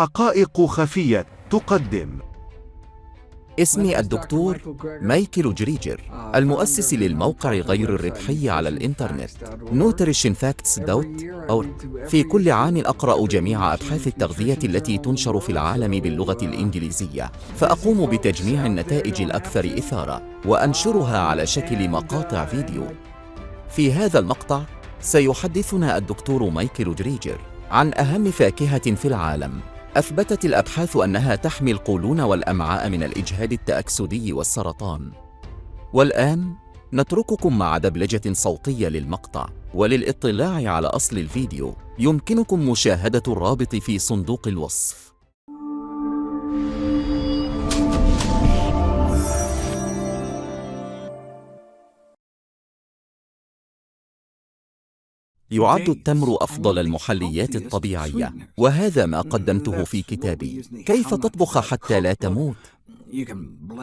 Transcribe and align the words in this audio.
حقائق 0.00 0.60
خفية 0.60 1.26
تقدم. 1.50 2.18
اسمي 3.58 3.98
الدكتور 3.98 4.76
مايكل 5.02 5.54
جريجر 5.54 6.00
المؤسس 6.34 6.94
للموقع 6.94 7.52
غير 7.52 7.94
الربحي 7.94 8.50
على 8.50 8.68
الإنترنت 8.68 9.30
Nutrition 9.72 10.32
Facts 10.32 10.78
dot 10.78 11.06
في 12.08 12.22
كل 12.22 12.50
عام 12.50 12.76
أقرأ 12.76 13.26
جميع 13.26 13.74
أبحاث 13.74 14.06
التغذية 14.06 14.58
التي 14.64 14.98
تنشر 14.98 15.40
في 15.40 15.52
العالم 15.52 16.00
باللغة 16.00 16.38
الإنجليزية 16.42 17.32
فأقوم 17.56 18.06
بتجميع 18.06 18.66
النتائج 18.66 19.22
الأكثر 19.22 19.64
إثارة 19.78 20.22
وأنشرها 20.46 21.18
على 21.18 21.46
شكل 21.46 21.88
مقاطع 21.88 22.44
فيديو. 22.44 22.86
في 23.68 23.92
هذا 23.92 24.18
المقطع 24.18 24.62
سيحدثنا 25.00 25.96
الدكتور 25.96 26.50
مايكل 26.50 26.94
جريجر 26.94 27.38
عن 27.70 27.94
أهم 27.94 28.30
فاكهة 28.30 28.94
في 28.94 29.08
العالم. 29.08 29.60
أثبتت 29.96 30.44
الأبحاث 30.44 30.96
أنها 30.96 31.34
تحمي 31.34 31.70
القولون 31.70 32.20
والأمعاء 32.20 32.88
من 32.88 33.02
الإجهاد 33.02 33.52
التأكسدي 33.52 34.32
والسرطان. 34.32 35.12
والآن 35.92 36.54
نترككم 36.92 37.58
مع 37.58 37.78
دبلجة 37.78 38.32
صوتية 38.32 38.88
للمقطع، 38.88 39.48
وللإطلاع 39.74 40.72
على 40.72 40.86
أصل 40.86 41.18
الفيديو 41.18 41.74
يمكنكم 41.98 42.70
مشاهدة 42.70 43.22
الرابط 43.28 43.76
في 43.76 43.98
صندوق 43.98 44.48
الوصف. 44.48 45.12
يعد 55.50 55.88
التمر 55.88 56.36
أفضل 56.40 56.78
المحليات 56.78 57.56
الطبيعية. 57.56 58.34
وهذا 58.56 59.06
ما 59.06 59.20
قدمته 59.20 59.84
في 59.84 60.02
كتابي. 60.02 60.62
كيف 60.86 61.14
تطبخ 61.14 61.58
حتى 61.58 62.00
لا 62.00 62.12
تموت؟ 62.12 62.56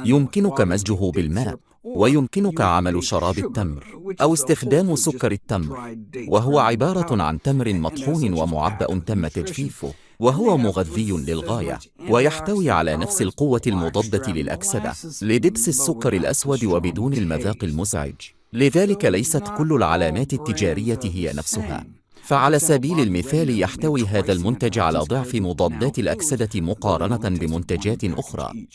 يمكنك 0.06 0.62
مزجه 0.62 1.12
بالماء 1.12 1.60
ويمكنك 1.84 2.62
عمل 2.62 3.04
شراب 3.04 3.38
التمر 3.38 3.86
أو 4.22 4.34
استخدام 4.34 4.96
سكر 4.96 5.32
التمر 5.32 5.98
وهو 6.28 6.60
عبارة 6.60 7.24
عن 7.24 7.42
تمر 7.42 7.74
مطحون 7.74 8.34
ومعبأ 8.34 9.00
تم 9.00 9.28
تجفيفه 9.28 9.94
وهو 10.20 10.58
مغذي 10.58 11.12
للغاية 11.12 11.80
ويحتوي 12.10 12.70
على 12.70 12.98
نفس 12.98 13.22
القوة 13.22 13.62
المضادة 13.68 14.34
للأكسدة 14.34 14.94
لدبس 15.22 15.68
السكر 15.68 16.14
الأسود 16.14 16.66
وبدون 16.66 17.14
المذاق 17.14 17.64
المزعج. 17.64 18.16
لذلك 18.54 19.06
ليست 19.06 19.44
كل 19.58 19.74
العلامات 19.74 20.34
التجارية 20.34 21.00
هي 21.04 21.34
نفسها. 21.34 21.86
فعلى 22.24 22.60
سبيل 22.60 23.00
المثال 23.00 23.60
يحتوي 23.60 24.06
هذا 24.06 24.32
المنتج 24.32 24.80
على 24.80 25.00
ضعف 25.00 25.36
مضادات 25.36 26.00
الأكسدة 26.00 26.62
مقارنة 26.62 27.30
بمنتجات 27.30 28.04
أخرى. 28.04 28.68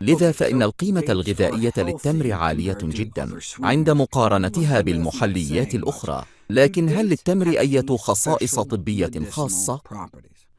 لذا 0.00 0.32
فإن 0.32 0.62
القيمة 0.62 1.04
الغذائية 1.08 1.72
للتمر 1.76 2.32
عالية 2.32 2.78
جدا 2.82 3.38
عند 3.62 3.90
مقارنتها 3.90 4.80
بالمحليات 4.80 5.74
الأخرى. 5.74 6.24
لكن 6.50 6.88
هل 6.88 7.08
للتمر 7.08 7.48
أية 7.48 7.96
خصائص 7.96 8.60
طبية 8.60 9.10
خاصة؟ 9.30 9.80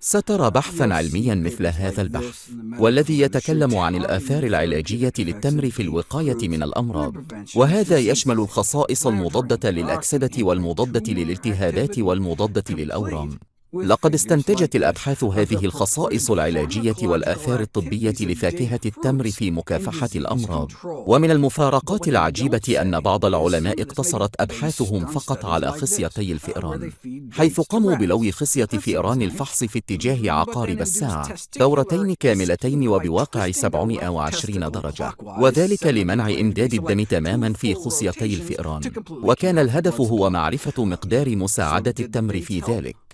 سترى 0.02 0.52
بحثا 0.52 0.83
علميا 0.83 1.36
مثل 1.36 1.67
هذا 1.67 2.02
البحث 2.02 2.50
والذي 2.80 3.19
يتكلم 3.19 3.75
عن 3.75 3.95
الآثار 3.95 4.44
العلاجية 4.44 5.14
للتمر 5.19 5.69
في 5.69 5.81
الوقاية 5.81 6.47
من 6.47 6.64
الأمراض. 6.64 7.14
وهذا 7.55 7.97
يشمل 7.97 8.39
الخصائص 8.39 9.08
المضادة 9.08 9.70
للأكسدة 9.70 10.44
والمضادة 10.44 11.14
للالتهابات 11.14 12.00
والمضادة 12.00 12.75
للأورام. 12.75 13.39
لقد 13.73 14.14
استنتجت 14.14 14.75
الأبحاث 14.75 15.23
هذه 15.23 15.66
الخصائص 15.66 16.31
العلاجية 16.31 16.95
والآثار 17.03 17.59
الطبية 17.62 18.16
لفاكهة 18.20 18.80
التمر 18.86 19.31
في 19.31 19.52
مكافحة 19.52 20.09
الأمراض. 20.16 20.72
ومن 20.86 21.31
المفارقات 21.31 22.08
العجيبة 22.08 22.81
أن 22.81 23.00
بعض 23.00 23.26
العلماء 23.26 23.81
اقتصرت 23.81 24.42
أبحاثهم 24.42 25.05
فقط 25.05 25.45
على 25.45 25.71
خصيتي 25.71 26.32
الفئران 26.32 26.92
حيث 27.32 27.60
قاموا 27.60 27.95
بلو 27.95 28.32
خصية 28.32 28.66
فئران 28.66 29.21
الفحص 29.21 29.64
في 29.64 29.80
اتجاه 29.80 30.32
عقارب 30.32 30.82
الساعة 30.82 31.36
دورتين 31.60 32.14
كاملتين 32.14 32.88
وبواقع 32.88 33.52
720 33.52 34.71
درجة 34.71 35.11
وذلك 35.39 35.88
لمنع 35.88 36.30
إمداد 36.30 36.73
الدم 36.73 37.04
تماما 37.04 37.54
في 37.54 37.73
خصيتي 37.73 38.26
الفئران. 38.26 38.82
وكان 39.10 39.60
الهدف 39.60 40.02
هو 40.02 40.30
معرفة 40.30 40.86
مقدار 40.86 41.36
مساعدة 41.36 41.94
التمر 41.99 42.42
في 42.42 42.60
ذلك. 42.60 43.08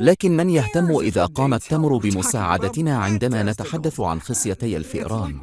لكن 0.00 0.36
من 0.36 0.50
يهتم 0.50 0.96
إذا 0.96 1.26
قام 1.26 1.54
التمر 1.54 1.96
بمساعدتنا 1.96 2.98
عندما 2.98 3.42
نتحدث 3.42 4.00
عن 4.00 4.20
خصيتي 4.20 4.76
الفئران؟ 4.76 5.40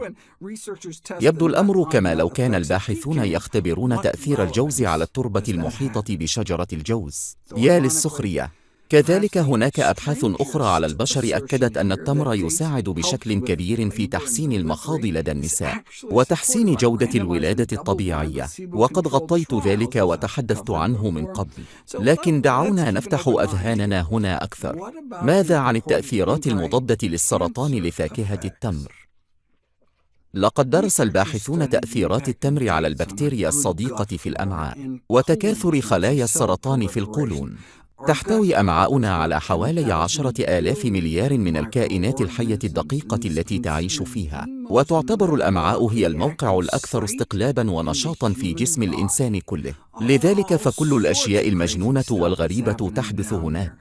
يبدو 1.22 1.48
الأمر 1.48 1.84
كما 1.84 2.16
لو 2.16 2.30
كان 2.30 2.56
الباحثون 2.56 3.26
يختبرون 3.26 4.02
تأثير 4.02 4.44
الجوز 4.44 4.84
على 4.84 5.04
التربة 5.04 5.44
المحيطة 5.50 6.18
بشجرة 6.18 6.68
الجوز. 6.74 7.36
يا 7.58 7.80
للسخرية. 7.80 8.52
كذلك 8.90 9.38
هناك 9.38 9.80
أبحاث 9.80 10.26
أخرى 10.26 10.66
على 10.66 10.88
البشر 10.88 11.38
أكدت 11.38 11.78
أن 11.78 11.92
التمر 11.92 12.34
يساعد 12.36 12.84
بشكل 12.84 13.34
كبير 13.34 13.90
في 13.90 14.08
تحسين 14.08 14.52
المخاض 14.52 15.06
لدى 15.06 15.32
النساء 15.32 15.82
وتحسين 16.04 16.76
جودة 16.76 17.10
الولادة 17.16 17.78
الطبيعية 17.78 18.48
وقد 18.74 19.08
غطيت 19.08 19.54
ذلك 19.54 19.96
وتحدثت 19.96 20.70
عنه 20.70 21.10
من 21.10 21.26
قبل. 21.26 21.64
لكن 22.00 22.42
دعونا 22.42 22.92
نفتح 22.92 23.28
أذهاننا 23.28 24.08
هنا 24.12 24.44
أكثر. 24.44 24.92
ماذا 25.22 25.58
عن 25.58 25.76
التأثيرات 25.76 26.48
المضادة 26.48 27.08
للسرطان 27.08 27.72
لفاكهة 27.72 28.40
التمر؟ 28.46 29.08
لقد 30.34 30.70
درس 30.70 31.02
الباحثون 31.02 31.70
تأثيرات 31.70 32.30
التمر 32.30 32.70
على 32.70 32.88
البكتيريا 32.88 33.50
الصديقة 33.50 34.18
في 34.18 34.30
الأمعاء 34.30 35.00
وتكاثر 35.10 35.82
خلايا 35.82 36.24
السرطان 36.24 36.88
في 36.88 37.00
القولون. 37.00 37.58
تحتوي 38.06 38.56
أمعاؤنا 38.56 39.16
على 39.16 39.42
حوالي 39.42 39.94
عشرة 39.94 40.34
آلاف 40.40 40.86
مليار 40.86 41.38
من 41.38 41.58
الكائنات 41.58 42.22
الحية 42.22 42.60
الدقيقة 42.64 43.20
التي 43.26 43.60
تعيش 43.60 44.02
فيها. 44.02 44.46
وتعتبر 44.70 45.36
الأمعاء 45.36 45.86
هي 45.86 46.08
الموقع 46.08 46.60
الأكثر 46.60 47.04
استقلابا 47.04 47.72
ونشاطا 47.72 48.30
في 48.30 48.54
جسم 48.54 48.84
الإنسان 48.84 49.40
كله. 49.40 49.74
لذلك 50.02 50.56
فكل 50.56 50.94
الأشياء 50.94 51.48
المجنونة 51.48 52.04
والغريبة 52.12 52.92
تحدث 52.96 53.34
هناك. 53.34 53.74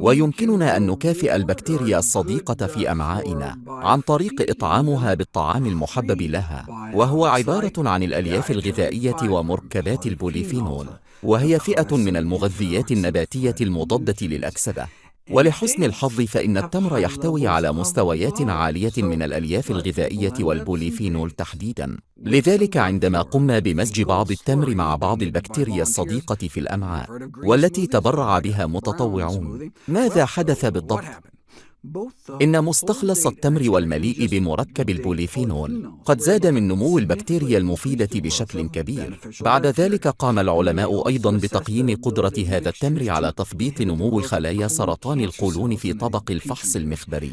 ويمكننا 0.00 0.76
أن 0.76 0.86
نكافئ 0.86 1.36
البكتيريا 1.36 1.98
الصديقة 1.98 2.66
في 2.66 2.92
أمعائنا 2.92 3.58
عن 3.68 4.00
طريق 4.00 4.50
إطعامها 4.50 5.14
بالطعام 5.14 5.66
المحبب 5.66 6.22
لها 6.22 6.66
وهو 6.94 7.26
عبارة 7.26 7.72
عن 7.78 8.02
الألياف 8.02 8.50
الغذائية 8.50 9.16
ومركبات 9.22 10.06
البوليفينول 10.06 10.86
وهي 11.22 11.58
فئة 11.58 11.96
من 11.96 12.16
المغذيات 12.16 12.92
النباتية 12.92 13.54
المضادة 13.60 14.26
للأكسدة 14.26 14.88
ولحسن 15.30 15.84
الحظ 15.84 16.20
فإن 16.20 16.56
التمر 16.56 16.98
يحتوي 16.98 17.46
على 17.46 17.72
مستويات 17.72 18.42
عالية 18.42 18.92
من 18.98 19.22
الألياف 19.22 19.70
الغذائية 19.70 20.32
والبوليفينول 20.40 21.30
تحديدا. 21.30 21.96
لذلك 22.22 22.76
عندما 22.76 23.22
قمنا 23.22 23.58
بمزج 23.58 24.02
بعض 24.02 24.30
التمر 24.30 24.74
مع 24.74 24.96
بعض 24.96 25.22
البكتيريا 25.22 25.82
الصديقة 25.82 26.48
في 26.48 26.60
الأمعاء 26.60 27.08
والتي 27.44 27.86
تبرع 27.86 28.38
بها 28.38 28.66
متطوعون. 28.66 29.70
ماذا 29.88 30.26
حدث 30.26 30.64
بالضبط؟ 30.64 31.04
إن 32.42 32.64
مستخلص 32.64 33.26
التمر 33.26 33.70
والمليء 33.70 34.26
بمركب 34.26 34.90
البوليفينول. 34.90 35.92
قد 36.04 36.20
زاد 36.20 36.46
من 36.46 36.68
نمو 36.68 36.98
البكتيريا 36.98 37.58
المفيدة 37.58 38.08
بشكل 38.14 38.68
كبير. 38.68 39.20
بعد 39.40 39.66
ذلك 39.66 40.08
قام 40.08 40.38
العلماء 40.38 41.08
أيضا 41.08 41.30
بتقييم 41.30 41.96
قدرة 41.96 42.32
هذا 42.46 42.68
التمر 42.68 43.10
على 43.10 43.32
تثبيط 43.36 43.80
نمو 43.80 44.20
خلايا 44.20 44.68
سرطان 44.68 45.20
القولون 45.20 45.76
في 45.76 45.92
طبق 45.92 46.30
الفحص 46.30 46.76
المخبري. 46.76 47.32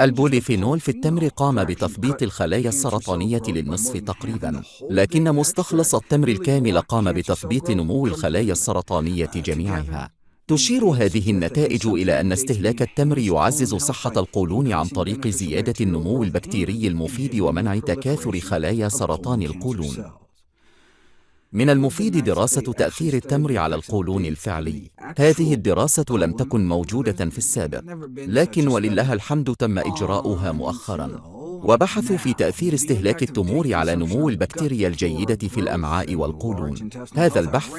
البوليفينول 0.00 0.80
في 0.80 0.88
التمر 0.88 1.28
قام 1.28 1.64
بتثبيط 1.64 2.22
الخلايا 2.22 2.68
السرطانية 2.68 3.42
للنصف 3.48 3.96
تقريبا. 3.96 4.62
لكن 4.90 5.32
مستخلص 5.32 5.94
التمر 5.94 6.28
الكامل 6.28 6.78
قام 6.78 7.12
بتثبيط 7.12 7.70
نمو 7.70 8.06
الخلايا 8.06 8.52
السرطانية 8.52 9.30
جميعها 9.36 10.21
تشير 10.52 10.84
هذه 10.84 11.30
النتائج 11.30 11.86
إلى 11.86 12.20
أن 12.20 12.32
استهلاك 12.32 12.82
التمر 12.82 13.18
يعزز 13.18 13.74
صحة 13.74 14.12
القولون 14.16 14.72
عن 14.72 14.86
طريق 14.86 15.28
زيادة 15.28 15.74
النمو 15.80 16.22
البكتيري 16.22 16.86
المفيد 16.86 17.40
ومنع 17.40 17.78
تكاثر 17.78 18.40
خلايا 18.40 18.88
سرطان 18.88 19.42
القولون. 19.42 20.10
من 21.52 21.70
المفيد 21.70 22.24
دراسة 22.24 22.72
تأثير 22.72 23.14
التمر 23.14 23.58
على 23.58 23.74
القولون 23.74 24.24
الفعلي. 24.26 24.90
هذه 25.18 25.54
الدراسة 25.54 26.04
لم 26.10 26.32
تكن 26.32 26.68
موجودة 26.68 27.30
في 27.30 27.38
السابق، 27.38 27.82
لكن 28.16 28.68
ولله 28.68 29.12
الحمد 29.12 29.54
تم 29.58 29.78
إجراؤها 29.78 30.52
مؤخرا. 30.52 31.41
وبحثوا 31.62 32.16
في 32.16 32.34
تأثير 32.34 32.74
استهلاك 32.74 33.22
التمور 33.22 33.74
على 33.74 33.94
نمو 33.94 34.28
البكتيريا 34.28 34.88
الجيدة 34.88 35.48
في 35.48 35.60
الأمعاء 35.60 36.14
والقولون. 36.14 36.90
هذا 37.14 37.40
البحث 37.40 37.72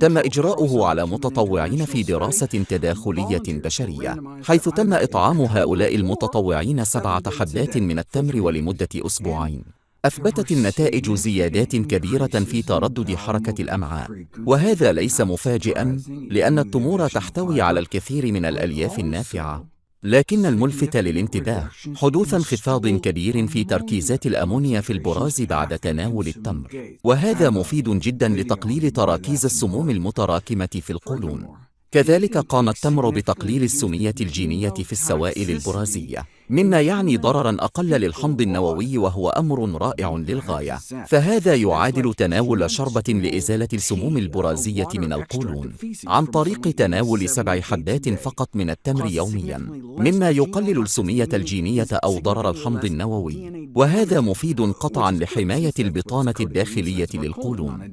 تم 0.00 0.18
إجراؤه 0.18 0.86
على 0.86 1.06
متطوعين 1.06 1.84
في 1.84 2.02
دراسة 2.02 2.46
تداخلية 2.46 3.42
بشرية 3.48 4.16
حيث 4.44 4.68
تم 4.68 4.92
إطعام 4.92 5.40
هؤلاء 5.40 5.94
المتطوعين 5.94 6.84
سبعة 6.84 7.30
حبات 7.30 7.76
من 7.76 7.98
التمر 7.98 8.40
ولمدة 8.40 8.88
أسبوعين. 8.94 9.62
أثبتت 10.04 10.52
النتائج 10.52 11.12
زيادات 11.14 11.76
كبيرة 11.76 12.26
في 12.26 12.62
تردد 12.62 13.14
حركة 13.14 13.62
الأمعاء 13.62 14.10
وهذا 14.46 14.92
ليس 14.92 15.20
مفاجئا 15.20 15.98
لأن 16.30 16.58
التمور 16.58 17.08
تحتوي 17.08 17.60
على 17.60 17.80
الكثير 17.80 18.32
من 18.32 18.44
الألياف 18.44 18.98
النافعة. 18.98 19.75
لكن 20.02 20.46
الملفت 20.46 20.96
للانتباه 20.96 21.68
حدوث 21.96 22.34
انخفاض 22.34 22.86
كبير 22.88 23.46
في 23.46 23.64
تركيزات 23.64 24.26
الأمونيا 24.26 24.80
في 24.80 24.92
البراز 24.92 25.42
بعد 25.42 25.78
تناول 25.78 26.26
التمر. 26.26 26.96
وهذا 27.04 27.50
مفيد 27.50 27.90
جدا 27.90 28.28
لتقليل 28.28 28.90
تراكيز 28.90 29.44
السموم 29.44 29.90
المتراكمة 29.90 30.68
في 30.82 30.90
القولون. 30.90 31.48
كذلك 31.90 32.38
قام 32.38 32.68
التمر 32.68 33.10
بتقليل 33.10 33.62
السمية 33.62 34.14
الجينية 34.20 34.70
في 34.70 34.92
السوائل 34.92 35.50
البرازية. 35.50 36.24
مما 36.50 36.80
يعني 36.80 37.16
ضررا 37.16 37.56
أقل 37.60 37.90
للحمض 37.90 38.40
النووي 38.40 38.98
وهو 38.98 39.28
أمر 39.28 39.82
رائع 39.82 40.16
للغاية. 40.16 40.78
فهذا 41.06 41.54
يعادل 41.54 42.14
تناول 42.14 42.70
شربة 42.70 43.12
لإزالة 43.12 43.68
السموم 43.72 44.18
البرازية 44.18 44.88
من 44.94 45.12
القولون 45.12 45.72
عن 46.06 46.26
طريق 46.26 46.60
تناول 46.60 47.28
سبع 47.28 47.60
حبات 47.60 48.08
فقط 48.08 48.48
من 48.54 48.70
التمر 48.70 49.10
يوميا 49.10 49.58
مما 49.98 50.30
يقلل 50.30 50.82
السمية 50.82 51.28
الجينية 51.34 51.86
أو 51.92 52.18
ضرر 52.18 52.50
الحمض 52.50 52.84
النووي. 52.84 53.70
وهذا 53.74 54.20
مفيد 54.20 54.60
قطعا 54.60 55.10
لحماية 55.10 55.74
البطانة 55.78 56.34
الداخلية 56.40 57.08
للقولون. 57.14 57.92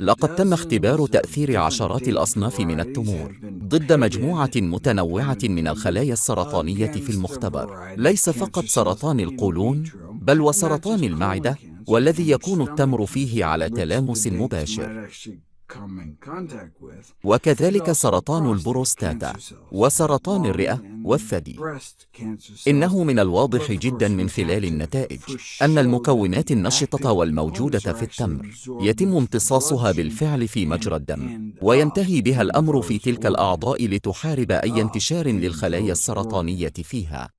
لقد 0.00 0.34
تم 0.34 0.52
اختبار 0.52 1.06
تأثير 1.06 1.56
عشرات 1.56 2.08
الأصناف 2.08 2.60
من 2.60 2.80
التمور 2.80 3.40
ضد 3.44 3.92
مجموعة 3.92 4.50
متنوعة 4.56 5.38
من 5.44 5.68
الخلايا 5.68 6.12
السرطانية 6.12 6.86
في 6.86 7.10
المختبر. 7.10 7.94
ليس 7.96 8.30
فقط 8.30 8.64
سرطان 8.64 9.20
القولون 9.20 9.84
بل 10.22 10.40
وسرطان 10.40 11.04
المعدة 11.04 11.56
والذي 11.86 12.30
يكون 12.30 12.62
التمر 12.62 13.06
فيه 13.06 13.44
على 13.44 13.70
تلامس 13.70 14.26
مباشر. 14.26 15.08
وكذلك 17.24 17.92
سرطان 17.92 18.52
البروستاتا 18.52 19.32
وسرطان 19.72 20.46
الرئة 20.46 20.82
والثدي. 21.04 21.56
إنه 22.68 23.04
من 23.04 23.18
الواضح 23.18 23.72
جدا 23.72 24.08
من 24.08 24.28
خلال 24.28 24.64
النتائج 24.64 25.20
أن 25.62 25.78
المكونات 25.78 26.50
النشطة 26.50 27.12
والموجودة 27.12 27.92
في 27.92 28.02
التمر 28.02 28.46
يتم 28.80 29.16
امتصاصها 29.16 29.92
بالفعل 29.92 30.48
في 30.48 30.66
مجرى 30.66 30.96
الدم 30.96 31.52
وينتهي 31.62 32.20
بها 32.20 32.42
الأمر 32.42 32.82
في 32.82 32.98
تلك 32.98 33.26
الأعضاء 33.26 33.86
لتحارب 33.86 34.50
أي 34.50 34.80
انتشار 34.80 35.26
للخلايا 35.28 35.92
السرطانية 35.92 36.72
فيها. 36.82 37.35